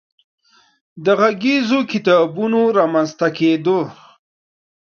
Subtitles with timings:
[1.03, 3.79] د غږیزو کتابونو رامنځ ته کېدو